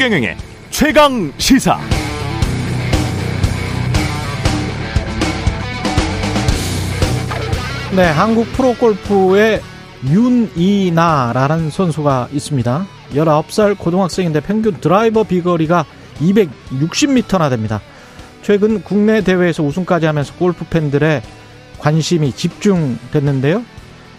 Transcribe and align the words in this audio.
최경영의 0.00 0.34
최강 0.70 1.30
시사. 1.36 1.78
네, 7.94 8.04
한국 8.04 8.50
프로골프의 8.52 9.60
윤이나라는 10.06 11.68
선수가 11.68 12.28
있습니다. 12.32 12.86
19살 13.12 13.76
고등학생인데 13.76 14.40
평균 14.40 14.80
드라이버 14.80 15.22
비거리가 15.22 15.84
260m나 16.18 17.50
됩니다. 17.50 17.82
최근 18.40 18.82
국내 18.82 19.20
대회에서 19.20 19.62
우승까지 19.62 20.06
하면서 20.06 20.32
골프 20.36 20.64
팬들의 20.64 21.20
관심이 21.78 22.32
집중됐는데요. 22.32 23.62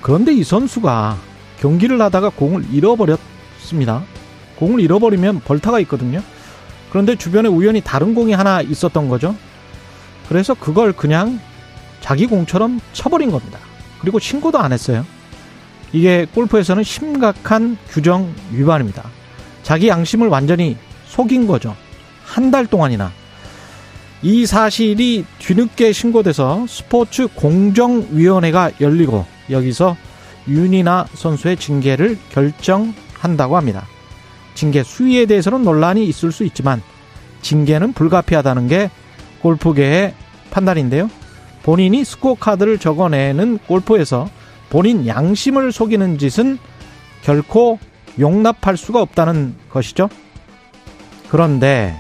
그런데 0.02 0.32
이 0.32 0.44
선수가 0.44 1.18
경기를 1.60 2.00
하다가 2.00 2.30
공을 2.30 2.66
잃어버렸습니다. 2.72 4.04
공을 4.62 4.80
잃어버리면 4.80 5.42
벌타가 5.42 5.80
있거든요. 5.82 6.22
그런데 6.92 7.16
주변에 7.16 7.50
우연히 7.50 7.82
다른 7.82 8.14
공이 8.14 8.34
하나 8.34 8.62
있었던 8.62 9.10
거죠. 9.10 9.36
그래서 10.30 10.54
그걸 10.54 10.94
그냥 10.94 11.40
자기 12.00 12.28
공처럼 12.28 12.80
쳐버린 12.94 13.32
겁니다. 13.32 13.58
그리고 14.00 14.20
신고도 14.20 14.60
안 14.60 14.72
했어요. 14.72 15.04
이게 15.94 16.26
골프에서는 16.34 16.84
심각한 16.84 17.78
규정 17.90 18.34
위반입니다. 18.52 19.04
자기 19.64 19.88
양심을 19.88 20.28
완전히 20.28 20.78
속인 21.08 21.48
거죠. 21.48 21.76
한 22.24 22.52
달 22.52 22.66
동안이나. 22.68 23.12
이 24.22 24.46
사실이 24.46 25.26
뒤늦게 25.40 25.91
신고돼서 25.91 26.66
스포츠 26.70 27.28
공정위원회가 27.36 28.72
열리고 28.80 29.26
여기서 29.50 29.98
윤이나 30.48 31.07
선수의 31.13 31.57
징계를 31.57 32.18
결정한다고 32.30 33.57
합니다. 33.57 33.88
징계 34.54 34.84
수위에 34.84 35.26
대해서는 35.26 35.63
논란이 35.63 36.05
있을 36.05 36.32
수 36.32 36.44
있지만 36.44 36.82
징계는 37.41 37.94
불가피하다는 37.94 38.68
게 38.68 38.90
골프계의 39.41 40.13
판단인데요. 40.52 41.10
본인이 41.63 42.04
스코어 42.04 42.35
카드를 42.35 42.77
적어내는 42.77 43.60
골프에서 43.68 44.29
본인 44.70 45.05
양심을 45.07 45.72
속이는 45.72 46.18
짓은 46.18 46.57
결코 47.24 47.79
용납할 48.20 48.77
수가 48.77 49.02
없다는 49.02 49.55
것이죠. 49.70 50.10
그런데 51.29 51.96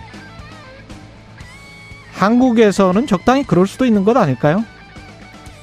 한국에서는 2.13 3.07
적당히 3.07 3.43
그럴 3.43 3.65
수도 3.65 3.85
있는 3.85 4.03
것 4.03 4.15
아닐까요? 4.17 4.63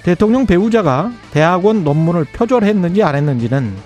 대통령 0.03 0.47
배우자가 0.47 1.13
대학원 1.33 1.85
논문을 1.85 2.25
표절했는지 2.25 3.03
안 3.03 3.15
했는지는 3.15 3.77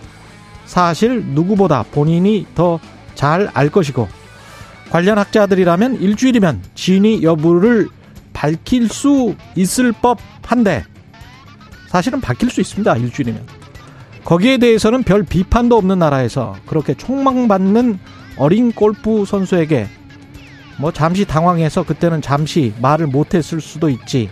사실 0.73 1.23
누구보다 1.34 1.83
본인이 1.92 2.47
더 2.55 2.81
잘 3.15 3.51
알 3.53 3.69
것이고 3.69 4.09
관련 4.91 5.19
학자들이라면 5.19 6.01
일주일이면 6.01 6.62
진위 6.75 7.23
여부를 7.23 7.89
밝힐 8.33 8.89
수 8.89 9.34
있을 9.55 9.92
법한데 9.92 10.84
사실은 11.89 12.23
밝힐 12.23 12.48
수 12.48 12.62
있습니다. 12.62 12.97
일주일이면. 12.97 13.47
거기에 14.25 14.56
대해서는 14.56 15.03
별 15.03 15.25
비판도 15.25 15.77
없는 15.77 15.98
나라에서 15.98 16.56
그렇게 16.64 16.95
총망받는 16.95 17.98
어린 18.39 18.73
골프 18.73 19.27
선수에게 19.27 19.89
뭐 20.79 20.91
잠시 20.91 21.27
당황해서 21.27 21.83
그때는 21.83 22.23
잠시 22.23 22.73
말을 22.81 23.09
못했을 23.09 23.61
수도 23.61 23.91
있지. 23.91 24.31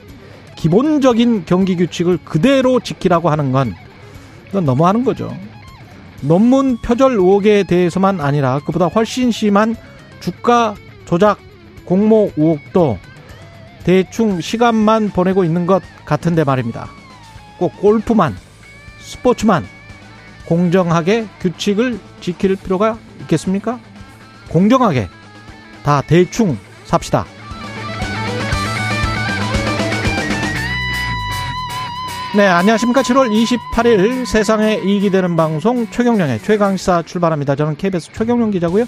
기본적인 0.56 1.44
경기 1.44 1.76
규칙을 1.76 2.18
그대로 2.24 2.80
지키라고 2.80 3.28
하는 3.28 3.52
건 3.52 3.74
이건 4.48 4.64
너무하는 4.64 5.04
거죠. 5.04 5.36
논문 6.22 6.76
표절 6.78 7.12
의혹에 7.12 7.62
대해서만 7.62 8.20
아니라 8.20 8.60
그보다 8.64 8.86
훨씬 8.86 9.30
심한 9.30 9.74
주가 10.20 10.74
조작 11.06 11.38
공모 11.84 12.30
의혹도 12.36 12.98
대충 13.84 14.40
시간만 14.40 15.10
보내고 15.10 15.44
있는 15.44 15.66
것 15.66 15.82
같은데 16.04 16.44
말입니다. 16.44 16.88
꼭 17.58 17.76
골프만, 17.78 18.36
스포츠만 19.00 19.64
공정하게 20.46 21.26
규칙을 21.40 21.98
지킬 22.20 22.56
필요가 22.56 22.98
있겠습니까? 23.22 23.80
공정하게 24.48 25.08
다 25.82 26.02
대충 26.02 26.58
삽시다. 26.84 27.24
네, 32.36 32.46
안녕하십니까. 32.46 33.02
7월 33.02 33.28
28일 33.28 34.24
세상에 34.24 34.76
이익이 34.84 35.10
되는 35.10 35.34
방송 35.34 35.90
최경령의 35.90 36.38
최강시사 36.38 37.02
출발합니다. 37.02 37.56
저는 37.56 37.76
KBS 37.76 38.12
최경령 38.12 38.52
기자고요. 38.52 38.84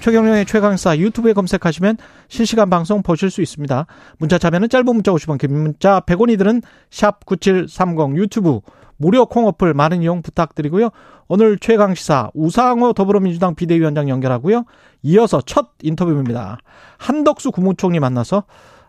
최경령의 0.00 0.46
최강시사 0.46 0.96
유튜브에 0.96 1.34
검색하시면 1.34 1.98
실시간 2.28 2.70
방송 2.70 3.02
보실 3.02 3.30
수 3.30 3.42
있습니다. 3.42 3.84
문자 4.16 4.38
참여는 4.38 4.70
짧은 4.70 4.86
문자 4.86 5.12
50원, 5.12 5.36
긴 5.36 5.52
문자 5.52 6.00
100원이 6.00 6.38
드는 6.38 6.62
샵9730 6.88 8.16
유튜브 8.16 8.60
무료 8.96 9.26
콩 9.26 9.46
어플 9.46 9.74
많은 9.74 10.00
이용 10.00 10.22
부탁드리고요. 10.22 10.88
오늘 11.28 11.58
최강시사 11.58 12.30
우상호 12.32 12.94
더불어민주당 12.94 13.54
비대위원장 13.54 14.08
연결하고요. 14.08 14.64
이어서 15.02 15.42
첫 15.44 15.72
인터뷰입니다. 15.82 16.60
한덕수 16.96 17.52
국무총리 17.52 18.00
만나서 18.00 18.44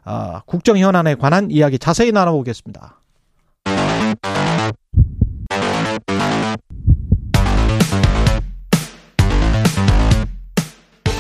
아, 0.05 0.43
국정 0.45 0.77
현안에 0.77 1.15
관한 1.15 1.51
이야기 1.51 1.77
자세히 1.77 2.13
나눠보겠습니다. 2.13 3.01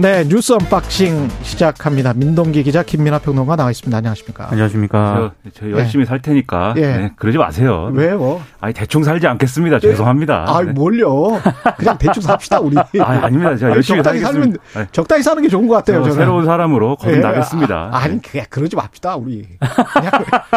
네, 0.00 0.22
뉴스 0.28 0.52
언박싱 0.52 1.28
시작합니다. 1.42 2.12
민동기 2.14 2.62
기자, 2.62 2.84
김민아 2.84 3.18
평론가 3.18 3.56
나와 3.56 3.72
있습니다. 3.72 3.96
안녕하십니까? 3.98 4.46
안녕하십니까? 4.48 5.32
저, 5.42 5.50
저 5.52 5.70
열심히 5.72 6.04
네. 6.04 6.08
살 6.08 6.22
테니까 6.22 6.74
네. 6.76 6.96
네, 6.96 7.12
그러지 7.16 7.36
마세요. 7.36 7.90
왜요? 7.92 8.40
아니 8.60 8.72
대충 8.72 9.02
살지 9.02 9.26
않겠습니다. 9.26 9.80
네. 9.80 9.88
죄송합니다. 9.88 10.44
아, 10.46 10.62
뭘요? 10.62 11.40
그냥 11.78 11.98
대충 11.98 12.22
삽시다 12.22 12.60
우리. 12.60 12.76
아, 13.02 13.24
아닙니다. 13.24 13.56
제가 13.56 13.74
열심히 13.74 13.98
적당히 13.98 14.20
살면 14.20 14.56
적당히 14.92 15.22
사는 15.24 15.42
게 15.42 15.48
좋은 15.48 15.66
것 15.66 15.74
같아요. 15.74 16.02
저는. 16.02 16.14
새로운 16.14 16.44
사람으로 16.44 16.94
거듭나겠습니다. 16.94 17.90
아, 17.92 18.06
니 18.06 18.22
그냥 18.22 18.46
그러지 18.50 18.76
맙시다 18.76 19.16
우리. 19.16 19.48
그냥 19.58 20.12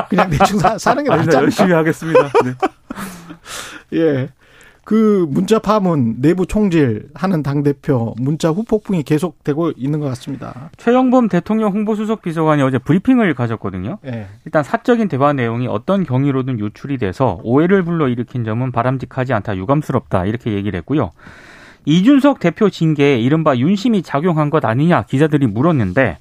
그냥 0.07 0.29
대충 0.29 0.59
사, 0.59 0.77
사는 0.77 1.03
게 1.03 1.09
낫지 1.09 1.35
않 1.35 1.43
열심히 1.45 1.73
하겠습니다. 1.73 2.29
네. 2.45 2.53
예. 3.97 4.29
그 4.83 5.27
문자 5.29 5.59
파문 5.59 6.21
내부 6.21 6.45
총질 6.47 7.09
하는 7.13 7.43
당 7.43 7.61
대표 7.61 8.15
문자 8.17 8.49
후폭풍이 8.49 9.03
계속되고 9.03 9.73
있는 9.77 9.99
것 9.99 10.07
같습니다. 10.07 10.71
최영범 10.77 11.29
대통령 11.29 11.71
홍보수석 11.71 12.23
비서관이 12.23 12.61
어제 12.63 12.79
브리핑을 12.79 13.33
가졌거든요. 13.35 13.99
네. 14.01 14.27
일단 14.45 14.63
사적인 14.63 15.07
대화 15.07 15.33
내용이 15.33 15.67
어떤 15.67 16.03
경위로든 16.03 16.59
유출이 16.59 16.97
돼서 16.97 17.39
오해를 17.43 17.83
불러일으킨 17.83 18.43
점은 18.43 18.71
바람직하지 18.71 19.33
않다, 19.33 19.55
유감스럽다 19.55 20.25
이렇게 20.25 20.53
얘기를 20.53 20.77
했고요. 20.79 21.11
이준석 21.85 22.39
대표 22.39 22.69
징계에 22.69 23.19
이른바 23.19 23.55
윤심이 23.57 24.01
작용한 24.03 24.49
것 24.49 24.65
아니냐 24.65 25.03
기자들이 25.03 25.47
물었는데 25.47 26.17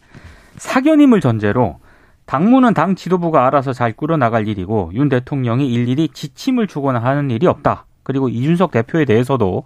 사견임을 0.57 1.21
전제로 1.21 1.79
당무는 2.27 2.75
당 2.75 2.95
지도부가 2.95 3.47
알아서 3.47 3.73
잘 3.73 3.93
꾸려나갈 3.93 4.47
일이고 4.49 4.93
윤 4.95 5.09
대통령이 5.09 5.71
일일이 5.73 6.09
지침을 6.09 6.67
주거나 6.67 7.01
하는 7.01 7.31
일이 7.31 7.47
없다. 7.47 7.87
그리고 8.03 8.29
이준석 8.29 8.71
대표에 8.71 9.05
대해서도 9.05 9.65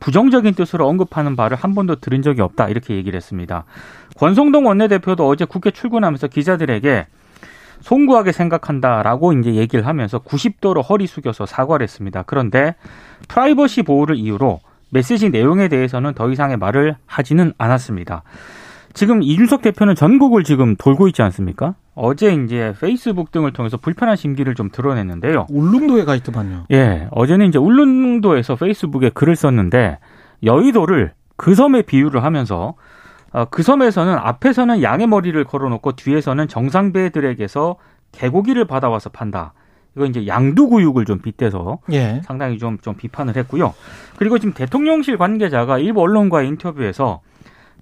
부정적인 0.00 0.54
뜻으로 0.54 0.88
언급하는 0.88 1.36
바를 1.36 1.56
한 1.56 1.74
번도 1.74 1.96
들은 1.96 2.22
적이 2.22 2.42
없다 2.42 2.68
이렇게 2.68 2.94
얘기를 2.94 3.16
했습니다. 3.16 3.64
권성동 4.16 4.66
원내대표도 4.66 5.26
어제 5.26 5.44
국회 5.44 5.70
출근하면서 5.70 6.28
기자들에게 6.28 7.06
송구하게 7.82 8.32
생각한다라고 8.32 9.32
이제 9.34 9.54
얘기를 9.54 9.86
하면서 9.86 10.18
90도로 10.18 10.88
허리 10.88 11.06
숙여서 11.06 11.46
사과를 11.46 11.84
했습니다. 11.84 12.22
그런데 12.26 12.74
프라이버시 13.28 13.82
보호를 13.82 14.16
이유로 14.16 14.60
메시지 14.90 15.30
내용에 15.30 15.68
대해서는 15.68 16.14
더 16.14 16.30
이상의 16.30 16.58
말을 16.58 16.96
하지는 17.06 17.52
않았습니다. 17.58 18.22
지금 18.92 19.22
이준석 19.22 19.62
대표는 19.62 19.94
전국을 19.94 20.44
지금 20.44 20.76
돌고 20.76 21.08
있지 21.08 21.22
않습니까? 21.22 21.74
어제 21.94 22.32
이제 22.34 22.74
페이스북 22.80 23.30
등을 23.32 23.52
통해서 23.52 23.76
불편한 23.76 24.16
심기를 24.16 24.54
좀 24.54 24.70
드러냈는데요. 24.70 25.46
울릉도에 25.50 26.04
가 26.04 26.14
있더만요. 26.16 26.66
예. 26.70 27.08
어제는 27.10 27.46
이제 27.46 27.58
울릉도에서 27.58 28.56
페이스북에 28.56 29.10
글을 29.10 29.36
썼는데 29.36 29.98
여의도를 30.42 31.12
그 31.36 31.54
섬에 31.54 31.82
비유를 31.82 32.24
하면서 32.24 32.74
어, 33.32 33.46
그 33.46 33.62
섬에서는 33.62 34.14
앞에서는 34.14 34.82
양의 34.82 35.06
머리를 35.06 35.42
걸어놓고 35.44 35.92
뒤에서는 35.92 36.48
정상배들에게서 36.48 37.76
개고기를 38.12 38.66
받아와서 38.66 39.10
판다. 39.10 39.54
이거 39.96 40.06
이제 40.06 40.26
양두구육을 40.26 41.04
좀 41.04 41.18
빗대서 41.18 41.80
예. 41.92 42.22
상당히 42.24 42.58
좀, 42.58 42.78
좀 42.78 42.94
비판을 42.94 43.36
했고요. 43.36 43.74
그리고 44.16 44.38
지금 44.38 44.54
대통령실 44.54 45.18
관계자가 45.18 45.78
일부 45.78 46.00
언론과의 46.00 46.48
인터뷰에서 46.48 47.20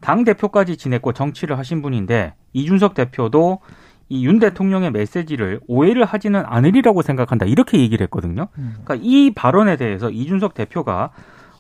당 0.01 0.25
대표까지 0.25 0.77
지냈고 0.77 1.12
정치를 1.12 1.59
하신 1.59 1.83
분인데 1.83 2.35
이준석 2.53 2.95
대표도 2.95 3.61
이 4.11 4.25
윤 4.25 4.39
대통령의 4.39 4.91
메시지를 4.91 5.61
오해를 5.69 6.05
하지는 6.05 6.43
않으리라고 6.45 7.03
생각한다. 7.03 7.47
이렇게 7.47 7.79
얘기를 7.79 8.05
했거든요. 8.05 8.49
음. 8.59 8.77
그러니까 8.85 8.97
이 9.01 9.33
발언에 9.33 9.77
대해서 9.77 10.11
이준석 10.11 10.55
대표가 10.55 11.11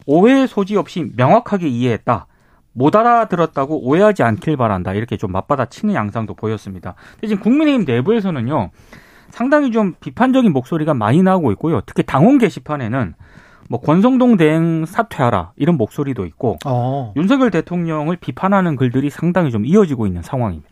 오해 0.06 0.46
소지 0.46 0.76
없이 0.76 1.10
명확하게 1.16 1.68
이해했다. 1.68 2.26
못 2.72 2.94
알아들었다고 2.94 3.86
오해하지 3.86 4.22
않길 4.22 4.56
바란다. 4.56 4.92
이렇게 4.94 5.16
좀 5.16 5.32
맞받아치는 5.32 5.94
양상도 5.94 6.34
보였습니다. 6.34 6.94
대신 7.20 7.38
국민의힘 7.38 7.84
내부에서는요. 7.86 8.70
상당히 9.30 9.70
좀 9.70 9.94
비판적인 10.00 10.52
목소리가 10.52 10.94
많이 10.94 11.22
나오고 11.22 11.52
있고요. 11.52 11.80
특히 11.86 12.02
당원 12.02 12.38
게시판에는 12.38 13.14
뭐 13.68 13.80
권성동 13.80 14.36
대행 14.36 14.84
사퇴하라 14.84 15.52
이런 15.56 15.76
목소리도 15.76 16.26
있고 16.26 16.58
어. 16.66 17.12
윤석열 17.16 17.52
대통령을 17.52 18.16
비판하는 18.16 18.74
글들이 18.74 19.10
상당히 19.10 19.52
좀 19.52 19.64
이어지고 19.64 20.08
있는 20.08 20.22
상황입니다. 20.22 20.69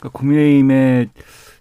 그러니까 0.00 0.18
국민의힘에 0.18 1.08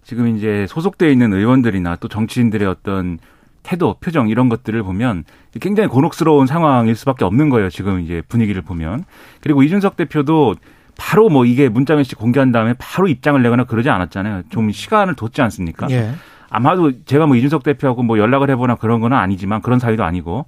지금 0.04 0.36
이제 0.36 0.66
소속돼 0.68 1.12
있는 1.12 1.34
의원들이나 1.34 1.98
또 1.98 2.08
정치인들의 2.08 2.68
어떤 2.68 3.20
태도, 3.62 3.96
표정 4.00 4.30
이런 4.30 4.50
것들을 4.50 4.82
보면 4.82 5.26
굉장히 5.60 5.90
곤혹스러운 5.90 6.48
상황일 6.48 6.96
수밖에 6.96 7.26
없는 7.26 7.50
거예요. 7.50 7.70
지금 7.70 8.00
이제 8.00 8.24
분위기를 8.28 8.62
보면. 8.62 9.04
그리고 9.42 9.62
이준석 9.62 9.98
대표도 9.98 10.56
바로 10.98 11.30
뭐 11.30 11.46
이게 11.46 11.70
문자 11.70 11.96
메시 11.96 12.16
공개한 12.16 12.52
다음에 12.52 12.74
바로 12.80 13.08
입장을 13.08 13.40
내거나 13.42 13.66
그러지 13.66 13.90
않았잖아요. 13.90 14.44
좀 14.50 14.72
시간을 14.72 15.16
뒀지 15.16 15.42
않습니까? 15.42 15.88
예. 15.92 16.14
아마도 16.50 17.04
제가 17.06 17.28
뭐 17.28 17.36
이준석 17.36 17.64
대표하고 17.64 18.02
뭐 18.02 18.18
연락을 18.18 18.50
해보나 18.50 18.76
그런 18.76 19.02
거는 19.02 19.16
아니지만 19.16 19.62
그런 19.62 19.78
사이도 19.78 20.04
아니고 20.04 20.46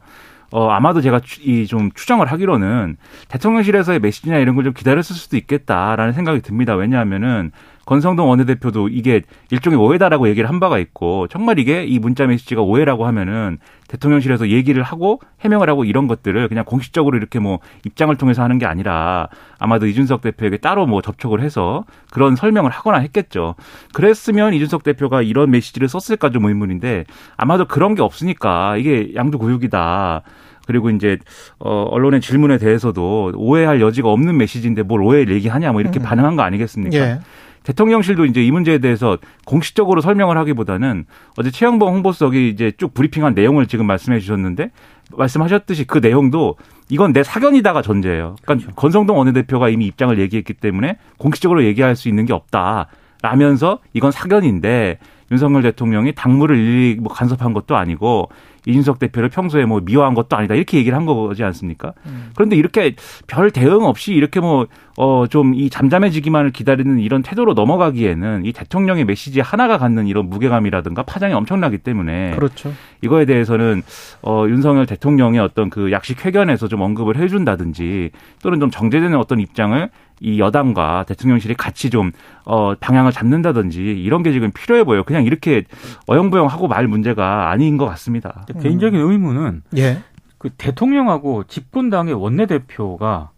어, 0.51 0.69
아마도 0.69 1.01
제가 1.01 1.21
이 1.44 1.65
좀 1.68 1.92
추정을 1.94 2.27
하기로는 2.31 2.98
대통령실에서의 3.30 4.00
메시지나 4.00 4.38
이런 4.38 4.56
걸 4.56 4.63
좀 4.65 4.74
기다렸을 4.74 5.15
수도 5.15 5.38
있겠다라는 5.38 6.13
생각이 6.13 6.42
듭니다. 6.42 6.75
왜냐하면은 6.75 7.51
권성동 7.86 8.30
원내대표도 8.30 8.89
이게 8.89 9.21
일종의 9.50 9.80
오해다라고 9.80 10.27
얘기를 10.30 10.48
한 10.48 10.59
바가 10.59 10.77
있고 10.77 11.27
정말 11.27 11.57
이게 11.59 11.83
이 11.83 12.00
문자 12.00 12.25
메시지가 12.27 12.62
오해라고 12.62 13.06
하면은 13.07 13.57
대통령실에서 13.92 14.50
얘기를 14.50 14.82
하고 14.84 15.20
해명을 15.42 15.70
하고 15.70 15.84
이런 15.84 16.08
것들을 16.08 16.48
그냥 16.48 16.64
공식적으로 16.66 17.18
이렇게 17.18 17.40
뭐 17.40 17.60
입장을 17.86 18.16
통해서 18.16 18.42
하는 18.42 18.58
게 18.58 18.66
아니라 18.66 19.28
아마도 19.60 19.86
이준석 19.86 20.22
대표에게 20.22 20.58
따로 20.58 20.86
뭐 20.86 21.02
접촉을 21.02 21.42
해서 21.42 21.84
그런 22.12 22.36
설명을 22.36 22.72
하거나 22.72 23.00
했겠죠. 23.00 23.56
그랬으면 23.94 24.54
이준석 24.54 24.84
대표가 24.84 25.22
이런 25.22 25.52
메시지를 25.52 25.90
썼을까 25.90 26.30
좀 26.30 26.46
의문인데 26.46 27.04
아마도 27.36 27.66
그런 27.66 27.96
게 27.96 28.02
없으니까 28.02 28.78
이게 28.78 29.14
양두구육이다. 29.14 30.22
그리고 30.68 30.90
이제 30.90 31.18
어 31.60 31.84
언론의 31.90 32.22
질문에 32.22 32.58
대해서도 32.58 33.34
오해할 33.36 33.82
여지가 33.82 34.10
없는 34.10 34.38
메시지인데 34.38 34.84
뭘 34.84 35.02
오해를 35.02 35.34
얘기하냐 35.36 35.72
뭐 35.72 35.82
이렇게 35.82 36.00
음. 36.00 36.04
반응한 36.04 36.36
거 36.36 36.44
아니겠습니까? 36.44 36.98
예. 36.98 37.20
대통령실도 37.63 38.25
이제 38.25 38.44
이 38.44 38.52
문제에 38.52 38.80
대해서 38.80 39.18
공식적으로 39.46 40.02
설명을 40.02 40.38
하기보다는 40.38 41.06
어제 41.38 41.52
최영범 41.52 41.94
홍보석이 41.94 42.50
이제 42.50 42.72
쭉 42.78 42.94
브리핑한 42.94 43.34
내용을 43.34 43.68
지금 43.68 43.86
말씀해 43.86 44.19
주셨는데 44.19 44.72
말씀하셨듯이 45.16 45.86
그 45.86 46.00
내용도 46.00 46.56
이건 46.90 47.13
내 47.13 47.24
사견이다가 47.24 47.81
전제예요. 47.81 48.36
그러니까 48.42 48.66
그렇죠. 48.66 48.75
권성동 48.75 49.18
원내대표가 49.18 49.69
이미 49.69 49.86
입장을 49.88 50.18
얘기했기 50.19 50.54
때문에 50.54 50.98
공식적으로 51.18 51.63
얘기할 51.63 51.96
수 51.96 52.10
있는 52.10 52.25
게 52.25 52.34
없다. 52.34 52.88
라면서 53.22 53.80
이건 53.94 54.12
사견인데 54.12 54.98
윤석열 55.31 55.62
대통령이 55.63 56.13
당무를 56.13 56.57
일일이 56.57 57.00
뭐 57.00 57.12
간섭한 57.12 57.54
것도 57.54 57.75
아니고 57.75 58.30
이준석 58.68 59.00
대표를 59.00 59.30
평소에 59.30 59.66
뭐 59.66 59.81
미워한 59.83 60.13
것도 60.13 60.36
아니다 60.36 60.54
이렇게 60.54 60.78
얘기를 60.78 60.95
한 60.95 61.06
거지 61.06 61.44
않습니까? 61.44 61.94
음. 62.06 62.30
그런데 62.36 62.56
이렇게 62.56 62.95
별 63.28 63.50
대응 63.50 63.83
없이 63.86 64.13
이렇게 64.13 64.39
뭐 64.39 64.68
어 64.98 65.25
좀 65.28 65.56
이 65.56 65.69
잠잠해지기만을 65.69 66.51
기다리는 66.51 67.00
이런 67.00 67.22
태도로 67.24 67.54
넘어가기에는 67.54 68.45
이 68.45 68.51
대통령의 68.51 69.06
메시지 69.06 69.39
하나가 69.39 69.78
갖는 69.78 70.07
이런 70.07 70.30
무게감이라든가 70.30 71.04
파장이 71.04 71.33
엄청나기 71.33 71.80
때문에 71.80 72.31
그렇죠. 72.31 72.74
이거에 73.01 73.25
대해서는 73.25 73.81
어 74.22 74.45
윤석열 74.48 74.86
대통령의 74.86 75.39
어떤 75.39 75.69
그 75.69 75.92
약식 75.92 76.25
회견에서 76.25 76.68
좀 76.68 76.81
언급을 76.81 77.18
해준다든지 77.18 78.12
또는 78.44 78.60
좀 78.60 78.69
정제되는 78.69 79.18
어떤 79.18 79.39
입장을 79.39 79.89
이 80.19 80.39
여당과 80.39 81.06
대통령실이 81.07 81.56
같이 81.56 81.89
좀 81.89 82.12
어, 82.45 82.75
방향을 82.80 83.12
잡는다든지 83.12 83.81
이런 83.81 84.22
게 84.22 84.31
지금 84.31 84.51
필요해 84.51 84.83
보여요. 84.83 85.04
그냥 85.21 85.25
이렇게 85.25 85.63
어영부영 86.07 86.47
하고 86.47 86.68
말 86.68 86.88
문제가 86.88 87.50
아닌 87.50 87.77
것 87.77 87.85
같습니다. 87.85 88.45
음. 88.56 88.62
개인적인 88.62 89.00
의문은 89.00 89.63
예. 89.77 90.00
그 90.38 90.50
대통령하고 90.57 91.44
집권당의 91.45 92.13
원내대표가 92.13 93.31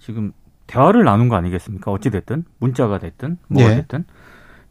지금 0.00 0.32
대화를 0.66 1.04
나눈 1.04 1.28
거 1.28 1.36
아니겠습니까? 1.36 1.90
어찌 1.90 2.10
됐든 2.10 2.44
문자가 2.58 2.98
됐든 2.98 3.38
뭐가 3.48 3.70
예. 3.70 3.76
됐든. 3.76 4.04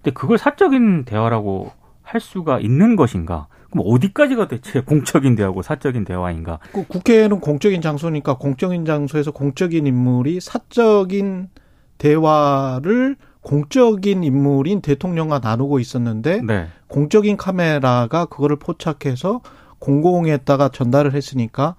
근데 0.01 0.11
그걸 0.13 0.37
사적인 0.37 1.05
대화라고 1.05 1.71
할 2.01 2.21
수가 2.21 2.59
있는 2.59 2.95
것인가? 2.95 3.47
그럼 3.69 3.85
어디까지가 3.87 4.47
대체 4.47 4.81
공적인 4.85 5.35
대화고 5.35 5.61
사적인 5.61 6.05
대화인가? 6.05 6.59
그 6.71 6.85
국회는 6.87 7.39
공적인 7.39 7.81
장소니까 7.81 8.37
공적인 8.37 8.85
장소에서 8.85 9.31
공적인 9.31 9.85
인물이 9.85 10.39
사적인 10.39 11.49
대화를 11.97 13.17
공적인 13.47 14.25
인물인 14.25 14.81
대통령과 14.81 15.39
나누고 15.39 15.79
있었는데 15.79 16.41
네. 16.41 16.67
공적인 16.87 17.37
카메라가 17.37 18.25
그거를 18.25 18.57
포착해서 18.57 19.39
공공에다가 19.79 20.67
전달을 20.67 21.13
했으니까 21.13 21.75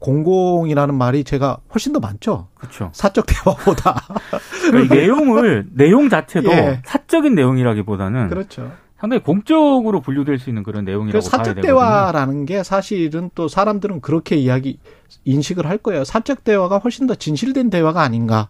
공공이라는 0.00 0.96
말이 0.96 1.22
제가 1.22 1.58
훨씬 1.72 1.92
더 1.92 2.00
많죠. 2.00 2.48
그렇죠. 2.54 2.90
사적 2.92 3.26
대화보다. 3.26 4.00
그러니까 4.68 4.96
내용을 4.96 5.68
내용 5.72 6.08
자체도 6.08 6.50
예. 6.50 6.82
사적인 6.84 7.36
내용이라기보다는 7.36 8.28
그렇죠. 8.28 8.72
상당히 8.98 9.22
공적으로 9.22 10.00
분류될 10.00 10.40
수 10.40 10.50
있는 10.50 10.64
그런 10.64 10.84
내용이라고 10.84 11.22
그 11.22 11.30
사적 11.30 11.60
대화라는 11.60 12.46
게 12.46 12.64
사실은 12.64 13.30
또 13.36 13.46
사람들은 13.46 14.00
그렇게 14.00 14.34
이야기 14.34 14.80
인식을 15.24 15.66
할 15.68 15.78
거예요. 15.78 16.02
사적 16.02 16.42
대화가 16.42 16.78
훨씬 16.78 17.06
더 17.06 17.14
진실된 17.14 17.70
대화가 17.70 18.02
아닌가. 18.02 18.48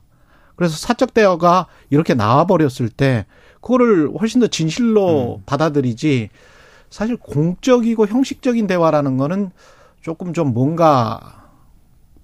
그래서 0.57 0.77
사적 0.77 1.15
대화가 1.15 1.67
이렇게 1.91 2.15
나와 2.15 2.47
버렸을 2.47 2.89
때 2.89 3.27
그거를 3.61 4.11
훨씬 4.21 4.41
더 4.41 4.47
진실로 4.47 5.37
음. 5.37 5.43
받아들이지 5.47 6.31
사실 6.91 7.17
공적이고 7.17 8.07
형식적인 8.07 8.67
대화라는 8.67 9.17
거는 9.17 9.51
조금 10.03 10.33
좀 10.33 10.53
뭔가 10.53 11.49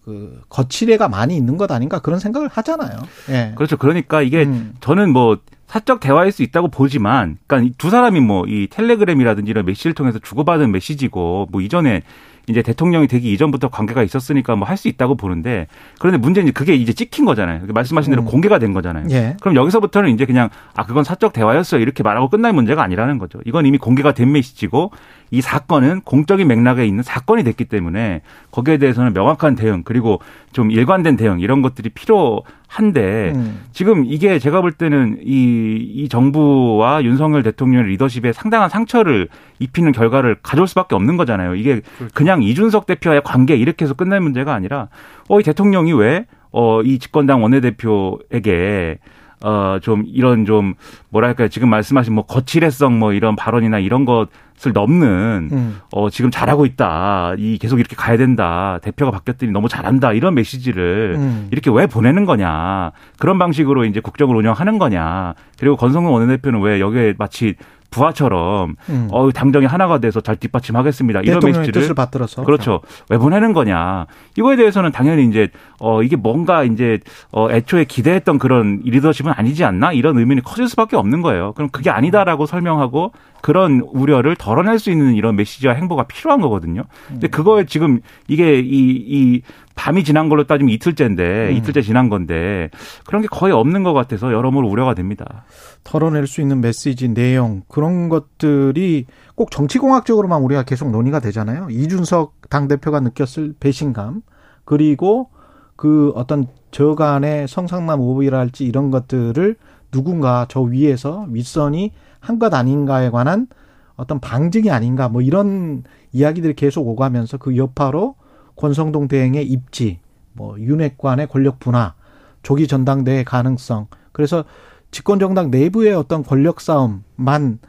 그 0.04 0.40
거칠애가 0.48 1.08
많이 1.08 1.36
있는 1.36 1.56
것 1.56 1.70
아닌가 1.70 2.00
그런 2.00 2.18
생각을 2.18 2.48
하잖아요. 2.48 2.98
예. 3.30 3.52
그렇죠. 3.56 3.76
그러니까 3.76 4.22
이게 4.22 4.44
음. 4.44 4.74
저는 4.80 5.12
뭐 5.12 5.38
사적 5.66 6.00
대화일 6.00 6.32
수 6.32 6.42
있다고 6.42 6.68
보지만, 6.68 7.36
그러니까 7.46 7.74
두 7.76 7.90
사람이 7.90 8.20
뭐 8.20 8.44
이 8.48 8.68
텔레그램이라든지 8.70 9.50
이런 9.50 9.66
메시지를 9.66 9.94
통해서 9.94 10.18
주고받은 10.18 10.72
메시지고, 10.72 11.48
뭐 11.50 11.60
이전에 11.60 12.02
이제 12.48 12.62
대통령이 12.62 13.06
되기 13.08 13.32
이전부터 13.32 13.68
관계가 13.68 14.02
있었으니까 14.02 14.56
뭐 14.56 14.66
할 14.68 14.76
수 14.78 14.88
있다고 14.88 15.16
보는데 15.16 15.66
그런데 15.98 16.18
문제는 16.18 16.52
그게 16.52 16.74
이제 16.74 16.92
찍힌 16.92 17.24
거잖아요. 17.24 17.62
말씀하신 17.66 18.12
대로 18.12 18.22
음. 18.22 18.26
공개가 18.26 18.58
된 18.58 18.72
거잖아요. 18.72 19.06
예. 19.10 19.36
그럼 19.40 19.56
여기서부터는 19.56 20.10
이제 20.10 20.24
그냥 20.24 20.50
아 20.74 20.84
그건 20.86 21.02
사적 21.04 21.32
대화였어요 21.32 21.80
이렇게 21.80 22.02
말하고 22.04 22.28
끝날 22.28 22.52
문제가 22.52 22.82
아니라는 22.84 23.18
거죠. 23.18 23.40
이건 23.44 23.66
이미 23.66 23.76
공개가 23.78 24.12
된 24.12 24.30
메시지고 24.30 24.92
이 25.30 25.40
사건은 25.40 26.00
공적인 26.02 26.48
맥락에 26.48 26.86
있는 26.86 27.02
사건이 27.02 27.44
됐기 27.44 27.66
때문에 27.66 28.22
거기에 28.50 28.78
대해서는 28.78 29.12
명확한 29.12 29.56
대응 29.56 29.82
그리고 29.84 30.20
좀 30.52 30.70
일관된 30.70 31.16
대응 31.16 31.40
이런 31.40 31.62
것들이 31.62 31.90
필요한데 31.90 33.32
음. 33.34 33.60
지금 33.72 34.04
이게 34.06 34.38
제가 34.38 34.60
볼 34.60 34.72
때는 34.72 35.18
이, 35.22 35.76
이 35.76 36.08
정부와 36.08 37.04
윤석열 37.04 37.42
대통령의 37.42 37.90
리더십에 37.90 38.32
상당한 38.32 38.68
상처를 38.68 39.28
입히는 39.58 39.92
결과를 39.92 40.36
가져올 40.42 40.66
수밖에 40.66 40.94
없는 40.94 41.16
거잖아요. 41.16 41.54
이게 41.54 41.80
그렇죠. 41.98 42.14
그냥 42.14 42.42
이준석 42.42 42.86
대표와의 42.86 43.22
관계 43.24 43.56
이렇게 43.56 43.84
해서 43.84 43.94
끝날 43.94 44.20
문제가 44.20 44.54
아니라 44.54 44.88
어, 45.28 45.40
이 45.40 45.42
대통령이 45.42 45.92
왜 45.92 46.26
어, 46.50 46.82
이 46.82 46.98
집권당 46.98 47.42
원내대표에게 47.42 48.98
어, 49.42 49.78
좀 49.80 50.04
이런 50.06 50.44
좀 50.44 50.74
뭐랄까요. 51.10 51.48
지금 51.48 51.68
말씀하신 51.70 52.14
뭐 52.14 52.24
거칠애성 52.26 52.98
뭐 52.98 53.12
이런 53.12 53.36
발언이나 53.36 53.78
이런 53.78 54.04
것을 54.04 54.72
넘는 54.72 55.48
음. 55.52 55.80
어, 55.92 56.10
지금 56.10 56.30
잘하고 56.30 56.66
있다. 56.66 57.34
이 57.38 57.58
계속 57.58 57.78
이렇게 57.78 57.94
가야 57.96 58.16
된다. 58.16 58.78
대표가 58.82 59.10
바뀌었더니 59.10 59.52
너무 59.52 59.68
잘한다. 59.68 60.12
이런 60.12 60.34
메시지를 60.34 61.14
음. 61.16 61.48
이렇게 61.50 61.70
왜 61.70 61.86
보내는 61.86 62.24
거냐. 62.24 62.92
그런 63.18 63.38
방식으로 63.38 63.84
이제 63.84 64.00
국정을 64.00 64.36
운영하는 64.36 64.78
거냐. 64.78 65.34
그리고 65.58 65.76
권성동 65.76 66.12
원내대표는 66.12 66.60
왜 66.60 66.80
여기에 66.80 67.14
마치 67.18 67.54
부하처럼 67.90 68.76
음. 68.90 69.08
어 69.10 69.30
당정이 69.30 69.66
하나가 69.66 69.98
돼서 69.98 70.20
잘 70.20 70.36
뒷받침하겠습니다. 70.36 71.20
이런 71.20 71.40
메시지를 71.42 71.72
뜻을 71.72 71.94
받들어서 71.94 72.44
그렇죠. 72.44 72.80
왜 73.08 73.18
보내는 73.18 73.52
거냐. 73.52 74.06
이거에 74.36 74.56
대해서는 74.56 74.92
당연히 74.92 75.26
이제 75.26 75.48
어 75.80 76.02
이게 76.02 76.16
뭔가 76.16 76.64
이제 76.64 76.98
어 77.30 77.50
애초에 77.50 77.84
기대했던 77.84 78.38
그런 78.38 78.80
리더십은 78.84 79.32
아니지 79.34 79.64
않나 79.64 79.92
이런 79.92 80.18
의문이 80.18 80.42
커질 80.42 80.68
수밖에 80.68 80.96
없는 80.96 81.22
거예요. 81.22 81.52
그럼 81.54 81.70
그게 81.70 81.90
아니다라고 81.90 82.46
설명하고 82.46 83.12
그런 83.40 83.80
우려를 83.92 84.36
덜어낼 84.36 84.78
수 84.78 84.90
있는 84.90 85.14
이런 85.14 85.36
메시지와 85.36 85.74
행보가 85.74 86.04
필요한 86.04 86.40
거거든요. 86.40 86.82
근데 87.06 87.28
그거에 87.28 87.66
지금 87.66 88.00
이게 88.26 88.58
이, 88.58 88.64
이 88.64 89.42
밤이 89.74 90.02
지난 90.02 90.28
걸로 90.28 90.44
따지면 90.44 90.74
이틀째인데 90.74 91.50
음. 91.50 91.56
이틀째 91.56 91.82
지난 91.82 92.08
건데 92.08 92.68
그런 93.06 93.22
게 93.22 93.28
거의 93.28 93.52
없는 93.52 93.84
것 93.84 93.92
같아서 93.92 94.32
여러모로 94.32 94.68
우려가 94.68 94.94
됩니다. 94.94 95.44
털어낼 95.84 96.26
수 96.26 96.40
있는 96.40 96.60
메시지 96.60 97.08
내용 97.14 97.62
그런 97.68 98.08
것들이 98.08 99.06
꼭 99.36 99.52
정치공학적으로만 99.52 100.42
우리가 100.42 100.64
계속 100.64 100.90
논의가 100.90 101.20
되잖아요. 101.20 101.68
이준석 101.70 102.50
당 102.50 102.66
대표가 102.66 102.98
느꼈을 102.98 103.54
배신감 103.60 104.22
그리고 104.64 105.30
그 105.78 106.12
어떤 106.16 106.48
저간의 106.72 107.46
성상남 107.46 108.00
오비랄지 108.00 108.64
이런 108.66 108.90
것들을 108.90 109.54
누군가 109.92 110.44
저 110.48 110.60
위에서 110.60 111.28
윗선이 111.30 111.92
한 112.18 112.40
것 112.40 112.52
아닌가에 112.52 113.10
관한 113.10 113.46
어떤 113.94 114.18
방증이 114.18 114.72
아닌가 114.72 115.08
뭐 115.08 115.22
이런 115.22 115.84
이야기들이 116.12 116.54
계속 116.54 116.88
오가면서 116.88 117.36
그 117.38 117.56
여파로 117.56 118.16
권성동 118.56 119.06
대행의 119.06 119.46
입지, 119.46 120.00
뭐 120.32 120.58
윤핵관의 120.58 121.28
권력 121.28 121.60
분화, 121.60 121.94
조기 122.42 122.66
전당대회 122.66 123.22
가능성. 123.22 123.86
그래서 124.10 124.44
집권 124.90 125.20
정당 125.20 125.48
내부의 125.52 125.94
어떤 125.94 126.24
권력 126.24 126.60
싸움만 126.60 127.60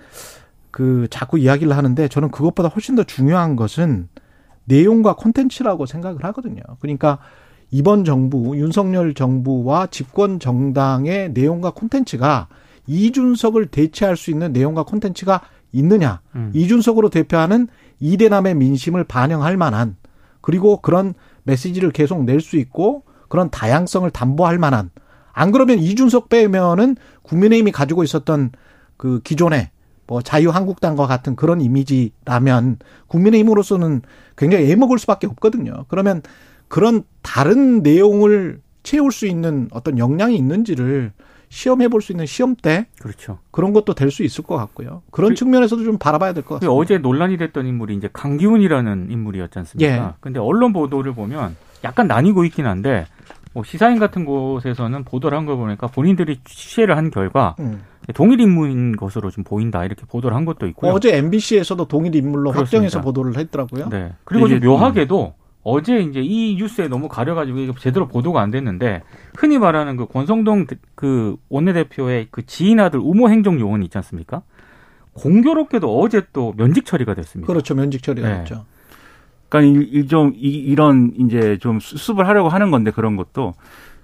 그 0.72 1.06
자꾸 1.12 1.38
이야기를 1.38 1.78
하는데 1.78 2.08
저는 2.08 2.32
그것보다 2.32 2.70
훨씬 2.70 2.96
더 2.96 3.04
중요한 3.04 3.56
것은 3.56 4.10
내용과 4.66 5.16
콘텐츠라고 5.16 5.86
생각을 5.86 6.24
하거든요. 6.24 6.63
그러니까 6.80 7.20
이번 7.72 8.04
정부 8.04 8.58
윤석열 8.58 9.14
정부와 9.14 9.88
집권 9.88 10.40
정당의 10.40 11.32
내용과 11.34 11.72
콘텐츠가 11.72 12.48
이준석을 12.88 13.68
대체할 13.68 14.18
수 14.18 14.32
있는 14.32 14.52
내용과 14.52 14.84
콘텐츠가 14.84 15.42
있느냐. 15.72 16.22
음. 16.36 16.52
이준석으로 16.54 17.10
대표하는 17.10 17.68
이대남의 18.00 18.56
민심을 18.56 19.04
반영할 19.04 19.58
만한 19.58 19.98
그리고 20.42 20.78
그런 20.82 21.14
메시지를 21.44 21.92
계속 21.92 22.24
낼 22.24 22.42
수 22.42 22.58
있고 22.58 23.04
그런 23.28 23.50
다양성을 23.52 24.10
담보할 24.10 24.58
만한 24.58 24.90
안 25.32 25.52
그러면 25.52 25.80
이준석 25.80 26.30
빼면은 26.30 26.96
국민의힘이 27.22 27.72
가지고 27.72 28.04
있었던 28.04 28.52
그 28.98 29.22
기존의 29.24 29.70
뭐 30.08 30.24
자유한국당과 30.24 31.06
같은 31.06 31.36
그런 31.36 31.62
이미지라면 31.62 32.80
국민의힘으로서는 33.08 34.02
굉장히 34.36 34.72
애먹을 34.72 34.98
수밖에 34.98 35.28
없거든요. 35.28 35.86
그러면 35.88 36.24
그런 36.70 37.04
다른 37.22 37.82
내용을 37.84 38.62
채울 38.84 39.12
수 39.12 39.28
있는 39.28 39.68
어떤 39.72 39.98
역량이 39.98 40.36
있는지를 40.38 41.12
시험해 41.50 41.88
볼 41.88 42.02
수 42.02 42.12
있는 42.12 42.26
시험 42.28 42.56
때 42.56 42.86
그렇죠. 43.02 43.40
그런 43.52 43.74
것도 43.74 43.96
될 43.96 44.12
수 44.12 44.24
있을 44.24 44.44
것 44.44 44.56
같고요. 44.56 45.02
그런 45.12 45.32
그, 45.32 45.36
측면에서도 45.36 45.84
좀 45.84 45.98
바라봐야 45.98 46.34
될 46.34 46.44
것 46.44 46.56
같습니다. 46.56 46.72
어제 46.74 46.98
논란이 47.00 47.38
됐던 47.38 47.66
인물이 47.66 47.96
이제 47.96 48.08
강기훈이라는 48.14 49.08
인물이었지 49.12 49.58
않습니까? 49.60 49.92
예. 49.94 50.14
근데 50.20 50.40
언론 50.40 50.72
보도를 50.74 51.14
보면 51.14 51.56
약간 51.84 52.08
나뉘고 52.08 52.46
있긴 52.46 52.68
한데 52.68 53.06
뭐 53.54 53.64
시사인 53.64 53.98
같은 53.98 54.26
곳에서는 54.26 55.04
보도를 55.06 55.36
한거 55.38 55.56
보니까 55.56 55.88
본인들이 55.88 56.40
취재를 56.46 56.96
한 56.96 57.10
결과 57.10 57.56
음. 57.60 57.82
동일 58.14 58.40
인물인 58.42 58.96
것으로 58.96 59.32
좀 59.32 59.44
보인다 59.44 59.84
이렇게 59.86 60.04
보도를 60.08 60.38
한 60.38 60.46
것도 60.46 60.68
있고요. 60.68 60.92
어제 60.92 61.16
MBC에서도 61.18 61.84
동일 61.88 62.14
인물로 62.16 62.52
그렇습니다. 62.52 62.60
확정해서 62.62 63.02
보도를 63.02 63.38
했더라고요. 63.38 63.90
네. 63.90 64.14
그리고 64.24 64.48
좀 64.48 64.60
묘하게도 64.60 65.34
어제 65.70 66.00
이제 66.00 66.22
이 66.22 66.56
뉴스에 66.58 66.88
너무 66.88 67.08
가려가지고 67.08 67.60
이게 67.60 67.74
제대로 67.80 68.08
보도가 68.08 68.42
안 68.42 68.52
됐는데 68.52 69.04
흔히 69.38 69.58
말하는 69.60 69.98
그 69.98 70.06
권성동 70.08 70.66
그 70.96 71.38
원내대표의 71.50 72.28
그 72.32 72.46
지인 72.46 72.80
아들 72.80 73.00
우모 73.00 73.30
행정 73.30 73.60
요원 73.60 73.84
있지 73.84 73.98
않습니까? 73.98 74.42
공교롭게도 75.14 76.00
어제 76.00 76.24
또 76.34 76.54
면직 76.58 76.86
처리가 76.86 77.14
됐습니다. 77.14 77.48
그렇죠. 77.48 77.76
면직 77.76 78.02
처리가 78.02 78.28
네. 78.28 78.38
됐죠. 78.40 78.66
그러니까 79.50 80.08
좀 80.08 80.34
이런 80.36 81.14
이제 81.18 81.58
좀 81.60 81.80
수습을 81.80 82.28
하려고 82.28 82.50
하는 82.50 82.72
건데 82.72 82.92
그런 82.92 83.16
것도 83.16 83.54